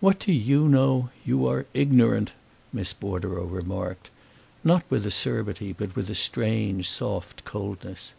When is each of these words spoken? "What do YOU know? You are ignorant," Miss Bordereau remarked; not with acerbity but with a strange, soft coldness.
"What 0.00 0.18
do 0.18 0.30
YOU 0.30 0.68
know? 0.68 1.08
You 1.24 1.46
are 1.48 1.64
ignorant," 1.72 2.32
Miss 2.70 2.92
Bordereau 2.92 3.44
remarked; 3.46 4.10
not 4.62 4.82
with 4.90 5.06
acerbity 5.06 5.72
but 5.72 5.96
with 5.96 6.10
a 6.10 6.14
strange, 6.14 6.86
soft 6.86 7.46
coldness. 7.46 8.12